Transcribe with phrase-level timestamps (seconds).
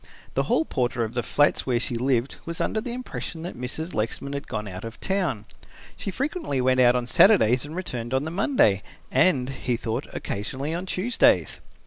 [0.33, 3.93] The hall porter of the flats where she lived was under the impression that Mrs.
[3.93, 5.45] Lexman had gone out of town.
[5.95, 10.73] She frequently went out on Saturdays and returned on the Monday and, he thought, occasionally
[10.73, 11.61] on Tuesdays.